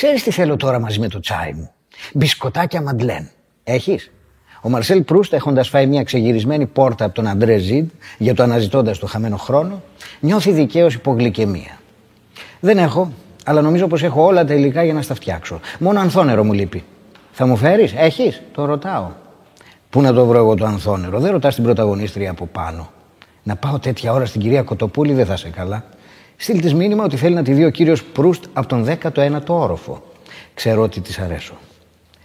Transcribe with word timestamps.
Ξέρεις 0.00 0.22
τι 0.22 0.30
θέλω 0.30 0.56
τώρα 0.56 0.78
μαζί 0.78 0.98
με 0.98 1.08
το 1.08 1.20
τσάι 1.20 1.52
μου; 1.52 1.70
Μπισκοτάκια 2.12 2.82
μαντλέν. 2.82 3.28
Έχεις; 3.64 4.10
Ο 4.62 4.68
Μαρσέλ 4.68 5.02
Προύστ, 5.02 5.32
έχοντας 5.32 5.68
φάει 5.68 5.86
μια 5.86 6.02
ξεγυρισμένη 6.02 6.66
πόρτα 6.66 7.04
από 7.04 7.14
τον 7.14 7.26
Αντρέ 7.26 7.58
Ζιντ 7.58 7.90
για 8.18 8.34
το 8.34 8.42
αναζητώντας 8.42 8.98
το 8.98 9.06
χαμένο 9.06 9.36
χρόνο, 9.36 9.82
νιώθει 10.20 10.52
δικαίως 10.52 10.94
υπογλυκαιμία. 10.94 11.78
Δεν 12.60 12.78
έχω, 12.78 13.12
αλλά 13.44 13.60
νομίζω 13.60 13.86
πως 13.86 14.02
έχω 14.02 14.24
όλα 14.24 14.44
τα 14.44 14.54
υλικά 14.54 14.84
για 14.84 14.92
να 14.92 15.02
στα 15.02 15.14
φτιάξω. 15.14 15.60
Μόνο 15.78 16.00
ανθόνερο 16.00 16.44
μου 16.44 16.52
λείπει. 16.52 16.84
Θα 17.32 17.46
μου 17.46 17.56
φέρεις, 17.56 17.92
έχεις, 17.96 18.42
το 18.52 18.64
ρωτάω. 18.64 19.10
Πού 19.90 20.00
να 20.00 20.12
το 20.12 20.26
βρω 20.26 20.38
εγώ 20.38 20.54
το 20.54 20.64
ανθόνερο, 20.64 21.20
δεν 21.20 21.32
ρωτάς 21.32 21.54
την 21.54 21.64
πρωταγωνίστρια 21.64 22.30
από 22.30 22.46
πάνω. 22.46 22.90
Να 23.42 23.56
πάω 23.56 23.78
τέτοια 23.78 24.12
ώρα 24.12 24.26
στην 24.26 24.40
κυρία 24.40 24.62
Κοτοπούλη 24.62 25.12
δεν 25.12 25.26
θα 25.26 25.36
σε 25.36 25.48
καλά. 25.48 25.84
Στείλ 26.42 26.60
της 26.60 26.74
μήνυμα 26.74 27.04
ότι 27.04 27.16
θέλει 27.16 27.34
να 27.34 27.42
τη 27.42 27.52
δει 27.52 27.64
ο 27.64 27.70
κύριος 27.70 28.04
Προύστ 28.04 28.44
από 28.52 28.68
τον 28.68 28.86
19ο 29.02 29.46
όροφο. 29.46 30.02
Ξέρω 30.54 30.82
ότι 30.82 31.00
της 31.00 31.18
αρέσω. 31.18 31.54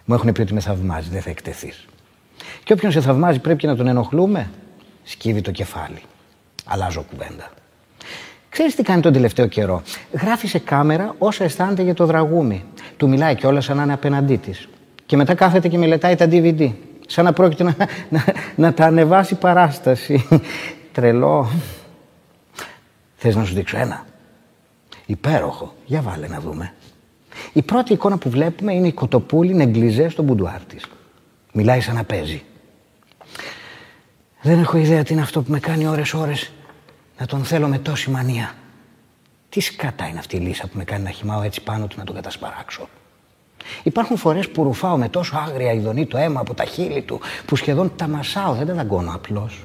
Μου 0.05 0.15
έχουν 0.15 0.31
πει 0.31 0.41
ότι 0.41 0.53
με 0.53 0.59
θαυμάζει, 0.59 1.09
δεν 1.09 1.21
θα 1.21 1.29
εκτεθείς. 1.29 1.85
Και 2.63 2.73
όποιον 2.73 2.91
σε 2.91 3.01
θαυμάζει 3.01 3.39
πρέπει 3.39 3.67
να 3.67 3.75
τον 3.75 3.87
ενοχλούμε. 3.87 4.49
Σκύβει 5.03 5.41
το 5.41 5.51
κεφάλι. 5.51 6.01
Αλλάζω 6.65 7.05
κουβέντα. 7.09 7.51
Ξέρεις 8.49 8.75
τι 8.75 8.83
κάνει 8.83 9.01
τον 9.01 9.13
τελευταίο 9.13 9.47
καιρό; 9.47 9.81
Γράφει 10.11 10.47
σε 10.47 10.59
κάμερα 10.59 11.15
όσα 11.17 11.43
αισθάνεται 11.43 11.81
για 11.81 11.93
το 11.93 12.05
δραγούμι. 12.05 12.63
Του 12.97 13.09
μιλάει 13.09 13.35
κιόλας 13.35 13.65
σαν 13.65 13.77
να 13.77 13.83
είναι 13.83 13.93
απέναντί 13.93 14.37
της. 14.37 14.67
Και 15.05 15.15
μετά 15.15 15.35
κάθεται 15.35 15.67
και 15.67 15.77
μελετάει 15.77 16.15
τα 16.15 16.27
DVD. 16.31 16.71
Σαν 17.07 17.25
να 17.25 17.33
πρόκειται 17.33 17.63
να, 17.63 17.75
να, 18.09 18.23
να 18.55 18.73
τα 18.73 18.85
ανεβάσει 18.85 19.35
παράσταση. 19.35 20.27
Τρελό. 20.91 21.49
Θες 23.15 23.35
να 23.35 23.45
σου 23.45 23.53
δείξω 23.53 23.77
ένα; 23.77 24.05
Υπέροχο. 25.05 25.73
Για 25.85 26.01
βάλε 26.01 26.27
να 26.27 26.39
δούμε. 26.39 26.73
Η 27.53 27.61
πρώτη 27.61 27.93
εικόνα 27.93 28.17
που 28.17 28.29
βλέπουμε 28.29 28.73
είναι 28.73 28.87
η 28.87 28.93
κοτοπούλη 28.93 29.53
νεγκλιζέ 29.53 30.09
στο 30.09 30.23
μπουντουάρ 30.23 30.63
της. 30.63 30.85
Μιλάει 31.53 31.81
σαν 31.81 31.95
να 31.95 32.03
παίζει. 32.03 32.43
Δεν 34.41 34.59
έχω 34.59 34.77
ιδέα 34.77 35.03
τι 35.03 35.13
είναι 35.13 35.21
αυτό 35.21 35.41
που 35.41 35.51
με 35.51 35.59
κάνει 35.59 35.87
ώρες 35.87 36.13
ώρες 36.13 36.51
να 37.19 37.25
τον 37.25 37.43
θέλω 37.43 37.67
με 37.67 37.77
τόση 37.77 38.09
μανία. 38.09 38.53
Τι 39.49 39.59
σκατά 39.59 40.07
είναι 40.07 40.19
αυτή 40.19 40.35
η 40.35 40.39
λύσα 40.39 40.67
που 40.67 40.77
με 40.77 40.83
κάνει 40.83 41.03
να 41.03 41.09
χυμάω 41.09 41.41
έτσι 41.41 41.61
πάνω 41.61 41.87
του 41.87 41.95
να 41.97 42.03
τον 42.03 42.15
κατασπαράξω; 42.15 42.89
Υπάρχουν 43.83 44.17
φορές 44.17 44.49
που 44.49 44.63
ρουφάω 44.63 44.97
με 44.97 45.09
τόσο 45.09 45.37
άγρια 45.37 45.71
ειδονή 45.71 46.05
το 46.05 46.17
αίμα 46.17 46.39
από 46.39 46.53
τα 46.53 46.65
χείλη 46.65 47.01
του, 47.01 47.19
που 47.45 47.55
σχεδόν 47.55 47.91
τα 47.95 48.07
μασάω, 48.07 48.53
δεν 48.53 48.67
τα 48.67 48.73
δαγκώνω 48.73 49.11
απλώς. 49.13 49.63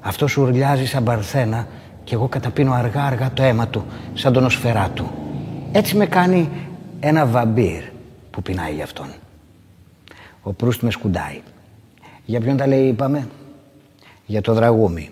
Αυτός 0.00 0.30
σου 0.30 0.42
ουρλιάζει 0.42 0.86
σαν 0.86 1.04
παρθένα 1.04 1.68
και 2.04 2.14
εγώ 2.14 2.28
καταπίνω 2.28 2.72
αργά-αργά 2.72 3.32
το 3.32 3.42
αίμα 3.42 3.68
του, 3.68 3.84
σαν 4.14 4.32
τον 4.32 4.44
οσφαιρά 4.44 4.90
του. 4.94 5.10
Έτσι 5.72 5.96
με 5.96 6.06
κάνει 6.06 6.50
ένα 7.00 7.26
βαμπύρ 7.26 7.82
που 8.30 8.42
πεινάει 8.42 8.74
για 8.74 8.84
αυτόν. 8.84 9.06
Ο 10.42 10.52
Προύστ 10.52 10.82
με 10.82 10.90
σκουντάει. 10.90 11.40
Για 12.24 12.40
ποιον 12.40 12.56
τα 12.56 12.66
λέει 12.66 12.86
είπαμε; 12.88 13.28
Για 14.26 14.40
το 14.40 14.52
δραγούμι. 14.52 15.10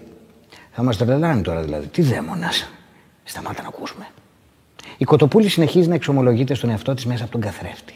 Θα 0.73 0.83
μας 0.83 0.97
τρελάνει 0.97 1.43
τώρα 1.43 1.63
δηλαδή. 1.63 1.87
Τι 1.87 2.03
δαίμονας. 2.03 2.69
Σταμάτα 3.25 3.63
να 3.63 3.69
ακούσουμε. 3.69 4.07
Η 4.99 5.05
Κοτοπούλη 5.05 5.49
συνεχίζει 5.49 5.89
να 5.89 5.95
εξομολογείται 5.95 6.55
στον 6.55 6.71
εαυτό 6.71 6.95
της 6.95 7.07
μέσα 7.07 7.23
από 7.23 7.33
τον 7.33 7.41
καθρέφτη. 7.41 7.95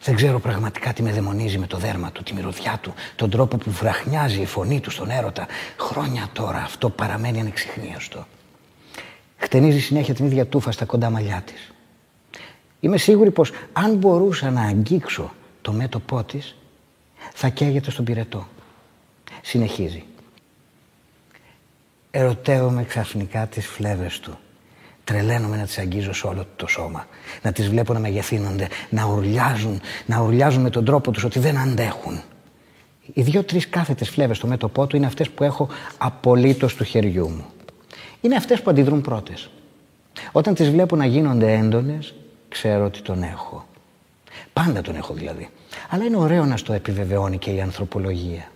Δεν 0.00 0.14
ξέρω 0.14 0.40
πραγματικά 0.40 0.92
τι 0.92 1.02
με 1.02 1.12
δαιμονίζει 1.12 1.58
με 1.58 1.66
το 1.66 1.76
δέρμα 1.78 2.12
του, 2.12 2.22
τη 2.22 2.34
μυρωδιά 2.34 2.78
του, 2.82 2.94
τον 3.16 3.30
τρόπο 3.30 3.56
που 3.56 3.70
βραχνιάζει 3.70 4.40
η 4.40 4.46
φωνή 4.46 4.80
του 4.80 4.90
στον 4.90 5.10
έρωτα. 5.10 5.46
Χρόνια 5.78 6.28
τώρα 6.32 6.58
αυτό 6.58 6.90
παραμένει 6.90 7.40
ανεξιχνίωστο. 7.40 8.26
Χτενίζει 9.36 9.80
συνέχεια 9.80 10.14
την 10.14 10.24
ίδια 10.24 10.46
τούφα 10.46 10.70
στα 10.70 10.84
κοντά 10.84 11.10
μαλλιά 11.10 11.42
της. 11.46 11.72
Είμαι 12.80 12.96
σίγουρη 12.96 13.30
πως 13.30 13.50
αν 13.72 13.94
μπορούσα 13.94 14.50
να 14.50 14.62
αγγίξω 14.62 15.32
το 15.62 15.72
μέτωπό 15.72 16.24
της 16.24 16.56
θα 17.34 17.48
καίγεται 17.48 17.90
στον 17.90 18.04
πυρετό. 18.04 18.46
Συνεχίζει. 19.42 20.04
Ερωτεύομαι 22.10 22.84
ξαφνικά 22.84 23.46
τις 23.46 23.66
φλέβες 23.66 24.20
του. 24.20 24.38
Τρελαίνομαι 25.06 25.56
να 25.56 25.64
τις 25.64 25.78
αγγίζω 25.78 26.12
σε 26.12 26.26
όλο 26.26 26.46
το 26.56 26.66
σώμα. 26.66 27.06
Να 27.42 27.52
τις 27.52 27.68
βλέπω 27.68 27.92
να 27.92 27.98
μεγεθύνονται, 27.98 28.68
να 28.88 29.04
ουρλιάζουν, 29.04 29.80
να 30.06 30.20
ουρλιάζουν 30.20 30.62
με 30.62 30.70
τον 30.70 30.84
τρόπο 30.84 31.10
τους 31.10 31.24
ότι 31.24 31.38
δεν 31.38 31.58
αντέχουν. 31.58 32.22
Οι 33.12 33.22
δύο-τρεις 33.22 33.68
κάθετες 33.68 34.08
φλέβες 34.08 34.36
στο 34.36 34.46
μέτωπό 34.46 34.86
του 34.86 34.96
είναι 34.96 35.06
αυτές 35.06 35.30
που 35.30 35.44
έχω 35.44 35.68
απολύτως 35.98 36.74
του 36.74 36.84
χεριού 36.84 37.28
μου. 37.28 37.44
Είναι 38.20 38.36
αυτές 38.36 38.62
που 38.62 38.70
αντιδρούν 38.70 39.00
πρώτες. 39.00 39.50
Όταν 40.32 40.54
τις 40.54 40.70
βλέπω 40.70 40.96
να 40.96 41.06
γίνονται 41.06 41.52
έντονες, 41.52 42.14
ξέρω 42.48 42.84
ότι 42.84 43.02
τον 43.02 43.22
έχω. 43.22 43.66
Πάντα 44.52 44.80
τον 44.80 44.96
έχω 44.96 45.14
δηλαδή. 45.14 45.48
Αλλά 45.90 46.04
είναι 46.04 46.16
ωραίο 46.16 46.44
να 46.44 46.56
στο 46.56 46.72
επιβεβαιώνει 46.72 47.38
και 47.38 47.50
η 47.50 47.60
ανθρωπολογία. 47.60 48.50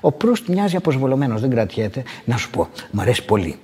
Ο 0.00 0.12
Προύστ 0.12 0.48
μοιάζει 0.48 0.76
αποσβολωμένος, 0.76 1.40
δεν 1.40 1.50
κρατιέται. 1.50 2.02
Να 2.24 2.36
σου 2.36 2.50
πω, 2.50 2.68
μ' 2.90 3.00
αρέσει 3.00 3.24
πολύ. 3.24 3.58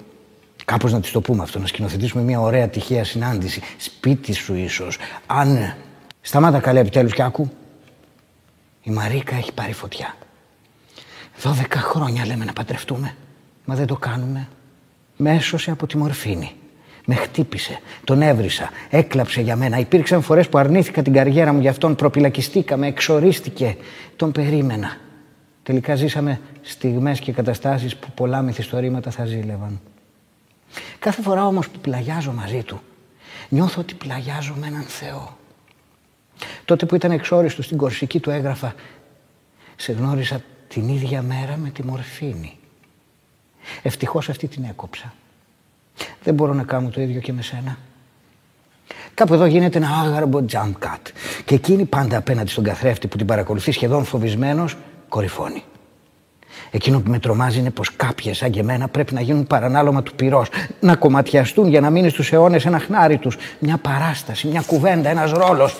Κάπως 0.72 0.92
να 0.92 1.00
της 1.00 1.10
το 1.10 1.20
πούμε 1.20 1.42
αυτό, 1.42 1.58
να 1.58 1.66
σκηνοθετήσουμε 1.66 2.22
μια 2.22 2.40
ωραία 2.40 2.68
τυχαία 2.68 3.04
συνάντηση. 3.04 3.60
Σπίτι 3.78 4.32
σου 4.32 4.54
ίσως. 4.54 4.98
Αν. 5.26 5.74
Σταμάτα 6.20 6.60
καλέ 6.60 6.80
επιτέλους 6.80 7.12
και 7.12 7.22
άκου. 7.22 7.50
Η 8.82 8.90
Μαρίκα 8.90 9.36
έχει 9.36 9.52
πάρει 9.52 9.72
φωτιά. 9.72 10.16
Δώδεκα 11.40 11.78
χρόνια 11.78 12.26
λέμε 12.26 12.44
να 12.44 12.52
παντρευτούμε. 12.52 13.14
Μα 13.64 13.74
δεν 13.74 13.86
το 13.86 13.96
κάνουμε. 13.96 14.48
Με 15.16 15.34
έσωσε 15.34 15.70
από 15.70 15.86
τη 15.86 15.96
μορφήνη. 15.96 16.52
Με 17.04 17.14
χτύπησε, 17.14 17.78
τον 18.04 18.22
έβρισα, 18.22 18.70
έκλαψε 18.90 19.40
για 19.40 19.56
μένα. 19.56 19.78
Υπήρξαν 19.78 20.22
φορές 20.22 20.48
που 20.48 20.58
αρνήθηκα 20.58 21.02
την 21.02 21.12
καριέρα 21.12 21.52
μου 21.52 21.60
για 21.60 21.70
αυτόν, 21.70 21.94
προπυλακιστήκαμε, 21.94 22.86
εξορίστηκε. 22.86 23.76
Τον 24.16 24.32
περίμενα. 24.32 24.96
Τελικά 25.62 25.94
ζήσαμε 25.94 26.40
στιγμές 26.62 27.20
και 27.20 27.32
καταστάσεις 27.32 27.96
που 27.96 28.10
πολλά 28.14 28.42
μυθιστορήματα 28.42 29.10
θα 29.10 29.24
ζήλευαν. 29.24 29.80
Κάθε 31.02 31.22
φορά 31.22 31.46
όμως 31.46 31.68
που 31.68 31.78
πλαγιάζω 31.78 32.32
μαζί 32.32 32.62
του, 32.62 32.80
νιώθω 33.48 33.80
ότι 33.80 33.94
πλαγιάζω 33.94 34.54
με 34.60 34.66
έναν 34.66 34.82
Θεό. 34.82 35.36
Τότε 36.64 36.86
που 36.86 36.94
ήταν 36.94 37.10
εξόριστο 37.10 37.62
στην 37.62 37.76
Κορσική 37.76 38.20
του 38.20 38.30
έγραφα, 38.30 38.74
σε 39.76 39.92
γνώρισα 39.92 40.40
την 40.68 40.88
ίδια 40.88 41.22
μέρα 41.22 41.56
με 41.56 41.70
τη 41.70 41.84
μορφήνη. 41.84 42.58
Ευτυχώς 43.82 44.28
αυτή 44.28 44.48
την 44.48 44.64
έκοψα. 44.64 45.14
Δεν 46.22 46.34
μπορώ 46.34 46.52
να 46.54 46.62
κάνω 46.62 46.88
το 46.88 47.00
ίδιο 47.00 47.20
και 47.20 47.32
με 47.32 47.42
σένα. 47.42 47.78
Κάπου 49.14 49.34
εδώ 49.34 49.46
γίνεται 49.46 49.78
ένα 49.78 49.88
άγαρμπο 49.88 50.44
jump 50.52 50.72
cut. 50.80 51.10
Και 51.44 51.54
εκείνη 51.54 51.84
πάντα 51.84 52.16
απέναντι 52.16 52.50
στον 52.50 52.64
καθρέφτη 52.64 53.06
που 53.06 53.16
την 53.16 53.26
παρακολουθεί 53.26 53.72
σχεδόν 53.72 54.04
φοβισμένος, 54.04 54.76
κορυφώνει. 55.08 55.64
Εκείνο 56.70 57.00
που 57.00 57.10
με 57.10 57.18
τρομάζει 57.18 57.58
είναι 57.58 57.70
πως 57.70 57.96
κάποιες, 57.96 58.36
σαν 58.36 58.50
και 58.50 58.60
εμένα, 58.60 58.88
πρέπει 58.88 59.14
να 59.14 59.20
γίνουν 59.20 59.46
παρανάλωμα 59.46 60.02
του 60.02 60.14
πυρός. 60.14 60.48
Να 60.80 60.96
κομματιαστούν 60.96 61.68
για 61.68 61.80
να 61.80 61.90
μείνει 61.90 62.08
στους 62.08 62.32
αιώνες 62.32 62.66
ένα 62.66 62.78
χνάρι 62.78 63.18
τους. 63.18 63.36
Μια 63.58 63.76
παράσταση, 63.76 64.46
μια 64.46 64.62
κουβέντα, 64.66 65.08
ένας 65.08 65.30
ρόλος. 65.30 65.76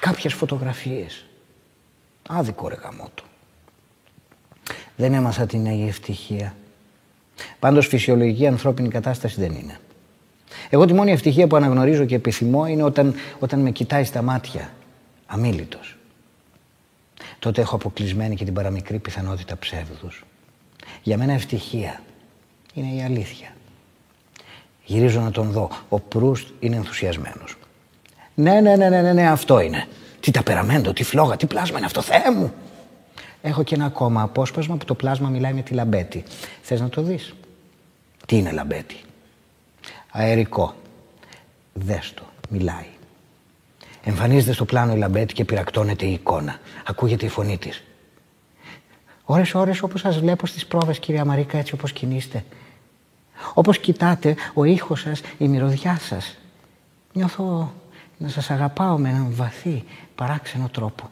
Κάποιες 0.00 0.34
φωτογραφίες. 0.34 1.24
Άδικο 2.28 2.68
ρε 2.68 2.76
γαμότο. 2.82 3.22
Δεν 4.96 5.12
έμαθα 5.12 5.46
την 5.46 5.66
Αγία 5.66 5.86
Ευτυχία. 5.86 6.54
Πάντως 7.58 7.86
φυσιολογική 7.86 8.46
ανθρώπινη 8.46 8.88
κατάσταση 8.88 9.40
δεν 9.40 9.52
είναι. 9.52 9.78
Εγώ 10.70 10.84
τη 10.84 10.92
μόνη 10.92 11.12
ευτυχία 11.12 11.46
που 11.46 11.56
αναγνωρίζω 11.56 12.04
και 12.04 12.14
επιθυμώ 12.14 12.66
είναι 12.66 12.82
όταν, 12.82 13.14
όταν 13.38 13.60
με 13.60 13.70
κοιτάει 13.70 14.04
στα 14.04 14.22
μάτια, 14.22 14.70
αμήλυτος. 15.26 15.96
Τότε 17.38 17.60
έχω 17.60 17.74
αποκλεισμένη 17.74 18.36
και 18.36 18.44
την 18.44 18.54
παραμικρή 18.54 18.98
πιθανότητα 18.98 19.56
ψεύδους. 19.56 20.24
Για 21.02 21.16
μένα 21.16 21.32
ευτυχία 21.32 22.02
είναι 22.74 22.94
η 22.94 23.02
αλήθεια. 23.02 23.48
Γυρίζω 24.84 25.20
να 25.20 25.30
τον 25.30 25.50
δω. 25.50 25.70
Ο 25.88 26.00
Προύστ 26.00 26.48
είναι 26.60 26.76
ενθουσιασμένος. 26.76 27.56
Ναι, 28.34 28.60
ναι, 28.60 28.76
ναι, 28.76 28.88
ναι, 28.88 29.00
ναι, 29.00 29.12
ναι 29.12 29.28
αυτό 29.28 29.60
είναι. 29.60 29.86
Τι 30.20 30.30
ταπεραμέντο, 30.30 30.92
τι 30.92 31.02
φλόγα, 31.02 31.36
τι 31.36 31.46
πλάσμα 31.46 31.76
είναι 31.76 31.86
αυτό, 31.86 32.02
Θεέ 32.02 32.30
μου. 32.36 32.52
Έχω 33.42 33.62
και 33.62 33.74
ένα 33.74 33.84
ακόμα 33.84 34.22
απόσπασμα 34.22 34.76
που 34.76 34.84
το 34.84 34.94
πλάσμα 34.94 35.28
μιλάει 35.28 35.52
με 35.52 35.62
τη 35.62 35.74
λαμπέτη. 35.74 36.24
Θες 36.62 36.80
να 36.80 36.88
το 36.88 37.02
δεις; 37.02 37.34
Τι 38.26 38.36
είναι 38.36 38.50
λαμπέτη; 38.50 39.00
Αερικό. 40.10 40.74
Δες 41.72 42.12
το. 42.14 42.22
Μιλάει. 42.48 42.86
Εμφανίζεται 44.04 44.52
στο 44.52 44.64
πλάνο 44.64 44.92
η 44.94 44.96
λαμπέτη 44.96 45.34
και 45.34 45.44
πυρακτώνεται 45.44 46.06
η 46.06 46.12
εικόνα. 46.12 46.58
Ακούγεται 46.86 47.26
η 47.26 47.28
φωνή 47.28 47.58
της. 47.58 47.82
Ώρες 49.24 49.54
ώρες 49.54 49.82
όπως 49.82 50.00
σας 50.00 50.18
βλέπω 50.18 50.46
στις 50.46 50.66
πρόβες 50.66 50.98
κυρία 50.98 51.24
Μαρίκα 51.24 51.58
έτσι 51.58 51.74
όπως 51.74 51.92
κινείστε. 51.92 52.44
Όπως 53.54 53.78
κοιτάτε 53.78 54.36
ο 54.54 54.64
ήχος 54.64 55.00
σας, 55.00 55.20
η 55.38 55.48
μυρωδιά 55.48 55.98
σας. 55.98 56.38
Νιώθω 57.12 57.72
να 58.16 58.28
σας 58.28 58.50
αγαπάω 58.50 58.98
με 58.98 59.08
έναν 59.08 59.26
βαθύ 59.30 59.84
παράξενο 60.14 60.68
τρόπο. 60.68 61.10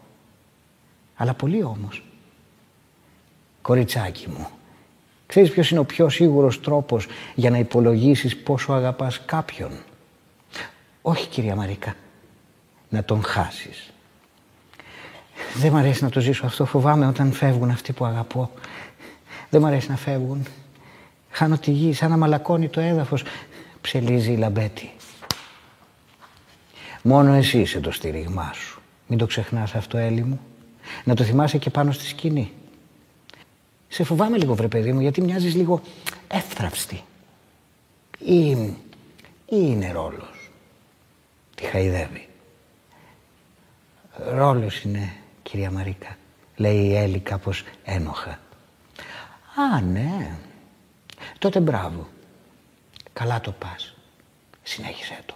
Αλλά 1.16 1.34
πολύ 1.34 1.62
όμως. 1.62 2.02
Κοριτσάκι 3.62 4.28
μου, 4.28 4.48
ξέρεις 5.26 5.50
ποιος 5.50 5.70
είναι 5.70 5.80
ο 5.80 5.84
πιο 5.84 6.08
σίγουρος 6.08 6.60
τρόπος 6.60 7.06
για 7.34 7.50
να 7.50 7.58
υπολογίσεις 7.58 8.36
πόσο 8.36 8.72
αγαπάς 8.72 9.24
κάποιον; 9.24 9.70
Όχι 11.02 11.26
κυρία 11.26 11.56
Μαρίκα, 11.56 11.94
να 12.88 13.04
τον 13.04 13.22
χάσεις. 13.22 13.92
Δεν 15.54 15.72
μ' 15.72 15.76
αρέσει 15.76 16.02
να 16.04 16.10
το 16.10 16.20
ζήσω 16.20 16.46
αυτό, 16.46 16.64
φοβάμαι 16.64 17.06
όταν 17.06 17.32
φεύγουν 17.32 17.70
αυτοί 17.70 17.92
που 17.92 18.04
αγαπώ. 18.04 18.50
Δεν 19.50 19.60
μ' 19.60 19.66
αρέσει 19.66 19.90
να 19.90 19.96
φεύγουν. 19.96 20.46
Χάνω 21.30 21.58
τη 21.58 21.70
γη, 21.70 21.92
σαν 21.92 22.10
να 22.10 22.16
μαλακώνει 22.16 22.68
το 22.68 22.80
έδαφος. 22.80 23.22
Ψελίζει 23.80 24.32
η 24.32 24.36
λαμπέτη. 24.36 24.92
Μόνο 27.02 27.32
εσύ 27.32 27.60
είσαι 27.60 27.80
το 27.80 27.90
στήριγμά 27.90 28.52
σου. 28.54 28.80
Μην 29.06 29.18
το 29.18 29.26
ξεχνάς 29.26 29.74
αυτό, 29.74 29.98
Έλλη 29.98 30.22
μου. 30.24 30.40
Να 31.04 31.14
το 31.14 31.24
θυμάσαι 31.24 31.58
και 31.58 31.70
πάνω 31.70 31.92
στη 31.92 32.04
σκηνή. 32.04 32.52
Σε 33.88 34.04
φοβάμαι 34.04 34.36
λίγο, 34.36 34.54
βρε 34.54 34.68
παιδί 34.68 34.92
μου, 34.92 35.00
γιατί 35.00 35.22
μοιάζεις 35.22 35.54
λίγο 35.54 35.80
εύθραυστη. 36.28 37.02
Ή, 38.18 38.50
ή 38.50 38.76
είναι 39.46 39.92
ρόλος. 39.92 40.50
Τη 41.54 41.64
χαϊδεύει. 41.64 42.28
Ρόλος 44.26 44.82
είναι, 44.82 45.12
κυρία 45.42 45.70
Μαρίκα, 45.70 46.16
λέει 46.56 46.84
η 46.84 46.96
Έλλη 46.96 47.18
κάπως 47.18 47.64
ένοχα. 47.84 48.30
Α, 49.54 49.80
ναι. 49.80 50.36
Τότε 51.38 51.60
μπράβο. 51.60 52.08
Καλά 53.12 53.40
το 53.40 53.52
πας. 53.52 53.94
Συνέχισε 54.62 55.18
το. 55.26 55.34